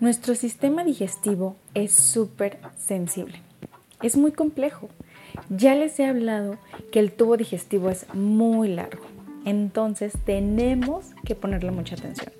Nuestro 0.00 0.34
sistema 0.34 0.82
digestivo 0.82 1.56
es 1.74 1.92
súper 1.92 2.58
sensible. 2.78 3.42
Es 4.02 4.16
muy 4.16 4.32
complejo. 4.32 4.88
Ya 5.50 5.74
les 5.74 6.00
he 6.00 6.06
hablado 6.06 6.56
que 6.90 7.00
el 7.00 7.12
tubo 7.12 7.36
digestivo 7.36 7.90
es 7.90 8.06
muy 8.14 8.68
largo. 8.68 9.04
Entonces 9.44 10.14
tenemos 10.24 11.10
que 11.26 11.34
ponerle 11.34 11.70
mucha 11.70 11.96
atención. 11.96 12.32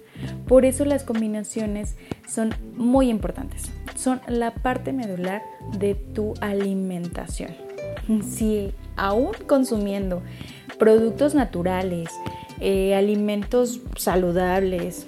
Por 0.49 0.65
eso 0.65 0.87
las 0.87 1.05
combinaciones 1.05 1.97
son 2.27 2.55
muy 2.79 3.11
importantes. 3.11 3.71
Son 3.95 4.23
la 4.27 4.55
parte 4.55 4.95
medular 4.95 5.43
de 5.79 5.95
tu 5.95 6.33
alimentación. 6.41 7.51
Si 8.27 8.73
aún 8.97 9.33
consumiendo 9.47 10.23
productos 10.79 11.35
naturales, 11.35 12.09
eh, 12.59 12.95
alimentos 12.95 13.81
saludables, 13.97 15.07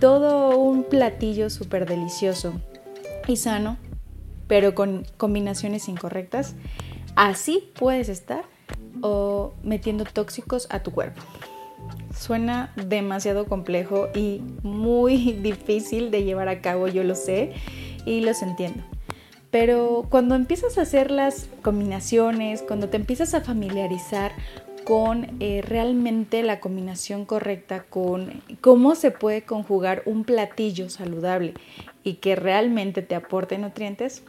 todo 0.00 0.58
un 0.58 0.84
platillo 0.84 1.50
súper 1.50 1.86
delicioso 1.86 2.54
y 3.26 3.36
sano, 3.36 3.76
pero 4.46 4.74
con 4.74 5.06
combinaciones 5.16 5.88
incorrectas, 5.88 6.54
así 7.14 7.70
puedes 7.78 8.08
estar 8.08 8.44
o 9.00 9.54
metiendo 9.62 10.04
tóxicos 10.04 10.66
a 10.70 10.82
tu 10.82 10.90
cuerpo. 10.92 11.22
Suena 12.14 12.72
demasiado 12.76 13.46
complejo 13.46 14.08
y 14.14 14.42
muy 14.62 15.32
difícil 15.42 16.10
de 16.10 16.24
llevar 16.24 16.48
a 16.48 16.60
cabo, 16.60 16.88
yo 16.88 17.04
lo 17.04 17.14
sé 17.14 17.52
y 18.04 18.20
los 18.20 18.42
entiendo. 18.42 18.82
Pero 19.50 20.06
cuando 20.10 20.34
empiezas 20.34 20.76
a 20.76 20.82
hacer 20.82 21.10
las 21.10 21.48
combinaciones, 21.62 22.62
cuando 22.62 22.88
te 22.88 22.96
empiezas 22.96 23.32
a 23.34 23.40
familiarizar 23.40 24.32
con 24.86 25.26
eh, 25.40 25.64
realmente 25.66 26.44
la 26.44 26.60
combinación 26.60 27.24
correcta, 27.24 27.82
con 27.82 28.40
cómo 28.60 28.94
se 28.94 29.10
puede 29.10 29.42
conjugar 29.42 30.04
un 30.06 30.22
platillo 30.22 30.90
saludable 30.90 31.54
y 32.04 32.14
que 32.14 32.36
realmente 32.36 33.02
te 33.02 33.16
aporte 33.16 33.58
nutrientes, 33.58 34.22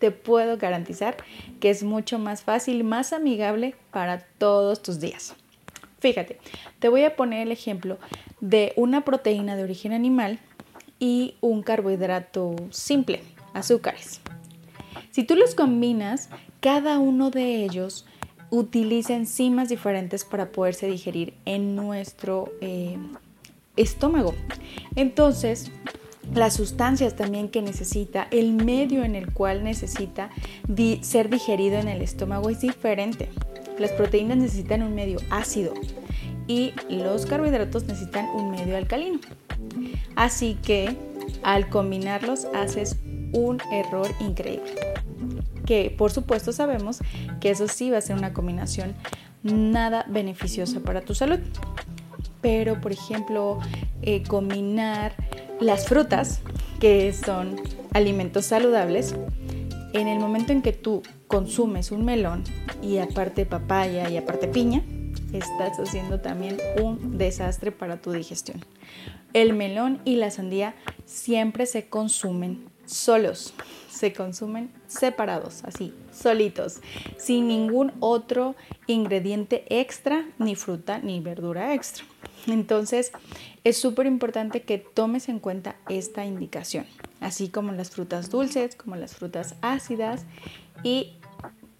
te 0.00 0.10
puedo 0.10 0.58
garantizar 0.58 1.16
que 1.60 1.70
es 1.70 1.84
mucho 1.84 2.18
más 2.18 2.42
fácil 2.42 2.82
más 2.82 3.12
amigable 3.12 3.76
para 3.92 4.18
todos 4.18 4.82
tus 4.82 4.98
días. 4.98 5.36
Fíjate, 6.00 6.40
te 6.80 6.88
voy 6.88 7.04
a 7.04 7.14
poner 7.14 7.42
el 7.42 7.52
ejemplo 7.52 7.98
de 8.40 8.72
una 8.74 9.04
proteína 9.04 9.54
de 9.54 9.62
origen 9.62 9.92
animal 9.92 10.40
y 10.98 11.36
un 11.40 11.62
carbohidrato 11.62 12.56
simple, 12.70 13.22
azúcares. 13.54 14.20
Si 15.12 15.22
tú 15.22 15.36
los 15.36 15.54
combinas, 15.54 16.30
cada 16.58 16.98
uno 16.98 17.30
de 17.30 17.62
ellos 17.62 18.06
utiliza 18.50 19.14
enzimas 19.14 19.68
diferentes 19.68 20.24
para 20.24 20.52
poderse 20.52 20.86
digerir 20.86 21.34
en 21.44 21.76
nuestro 21.76 22.52
eh, 22.60 22.96
estómago. 23.76 24.34
Entonces, 24.96 25.70
las 26.34 26.54
sustancias 26.54 27.16
también 27.16 27.48
que 27.48 27.62
necesita, 27.62 28.28
el 28.30 28.52
medio 28.52 29.04
en 29.04 29.14
el 29.14 29.32
cual 29.32 29.64
necesita 29.64 30.30
ser 31.02 31.30
digerido 31.30 31.78
en 31.78 31.88
el 31.88 32.02
estómago 32.02 32.50
es 32.50 32.60
diferente. 32.60 33.28
Las 33.78 33.92
proteínas 33.92 34.36
necesitan 34.36 34.82
un 34.82 34.94
medio 34.94 35.18
ácido 35.30 35.72
y 36.46 36.72
los 36.88 37.26
carbohidratos 37.26 37.84
necesitan 37.84 38.26
un 38.34 38.50
medio 38.50 38.76
alcalino. 38.76 39.20
Así 40.16 40.56
que 40.62 40.96
al 41.42 41.68
combinarlos 41.68 42.46
haces 42.54 42.96
un 43.32 43.60
error 43.72 44.08
increíble 44.20 44.89
que 45.66 45.94
por 45.96 46.10
supuesto 46.10 46.52
sabemos 46.52 47.00
que 47.40 47.50
eso 47.50 47.68
sí 47.68 47.90
va 47.90 47.98
a 47.98 48.00
ser 48.00 48.16
una 48.16 48.32
combinación 48.32 48.94
nada 49.42 50.04
beneficiosa 50.08 50.80
para 50.80 51.00
tu 51.00 51.14
salud. 51.14 51.38
Pero, 52.40 52.80
por 52.80 52.92
ejemplo, 52.92 53.58
eh, 54.02 54.22
combinar 54.22 55.14
las 55.60 55.86
frutas, 55.86 56.40
que 56.80 57.12
son 57.12 57.60
alimentos 57.92 58.46
saludables, 58.46 59.14
en 59.92 60.08
el 60.08 60.18
momento 60.18 60.52
en 60.52 60.62
que 60.62 60.72
tú 60.72 61.02
consumes 61.26 61.90
un 61.90 62.04
melón 62.04 62.44
y 62.82 62.98
aparte 62.98 63.44
papaya 63.44 64.08
y 64.08 64.16
aparte 64.16 64.48
piña, 64.48 64.82
estás 65.32 65.78
haciendo 65.78 66.20
también 66.20 66.58
un 66.80 67.18
desastre 67.18 67.72
para 67.72 68.00
tu 68.00 68.12
digestión. 68.12 68.64
El 69.32 69.52
melón 69.52 70.00
y 70.04 70.16
la 70.16 70.30
sandía 70.30 70.74
siempre 71.04 71.66
se 71.66 71.88
consumen 71.88 72.64
solos, 72.86 73.52
se 73.90 74.12
consumen 74.12 74.70
separados, 74.86 75.62
así, 75.64 75.92
solitos, 76.12 76.80
sin 77.18 77.48
ningún 77.48 77.92
otro 78.00 78.54
ingrediente 78.86 79.64
extra, 79.68 80.26
ni 80.38 80.54
fruta, 80.54 80.98
ni 80.98 81.20
verdura 81.20 81.74
extra. 81.74 82.04
Entonces, 82.46 83.12
es 83.64 83.76
súper 83.76 84.06
importante 84.06 84.62
que 84.62 84.78
tomes 84.78 85.28
en 85.28 85.38
cuenta 85.38 85.76
esta 85.88 86.24
indicación, 86.24 86.86
así 87.20 87.48
como 87.48 87.72
las 87.72 87.90
frutas 87.90 88.30
dulces, 88.30 88.74
como 88.74 88.96
las 88.96 89.14
frutas 89.14 89.56
ácidas 89.60 90.24
y 90.82 91.19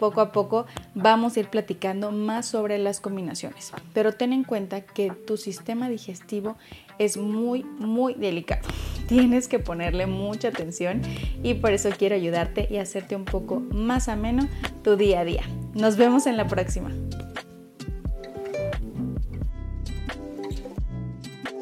poco 0.01 0.23
a 0.23 0.33
poco 0.33 0.65
vamos 0.95 1.37
a 1.37 1.41
ir 1.41 1.49
platicando 1.49 2.11
más 2.11 2.47
sobre 2.47 2.79
las 2.79 3.01
combinaciones. 3.01 3.71
Pero 3.93 4.13
ten 4.13 4.33
en 4.33 4.45
cuenta 4.45 4.81
que 4.81 5.11
tu 5.11 5.37
sistema 5.37 5.91
digestivo 5.91 6.57
es 6.99 7.19
muy, 7.19 7.65
muy 7.65 8.15
delicado. 8.15 8.67
Tienes 9.09 9.47
que 9.47 9.59
ponerle 9.59 10.07
mucha 10.07 10.49
atención 10.49 11.03
y 11.43 11.55
por 11.55 11.73
eso 11.73 11.91
quiero 11.97 12.15
ayudarte 12.15 12.67
y 12.71 12.79
hacerte 12.79 13.15
un 13.15 13.27
poco 13.27 13.61
más 13.61 14.09
ameno 14.09 14.49
tu 14.83 14.97
día 14.97 15.21
a 15.21 15.25
día. 15.27 15.43
Nos 15.75 15.97
vemos 15.97 16.27
en 16.27 16.39
la 16.39 16.47
próxima. 16.49 16.91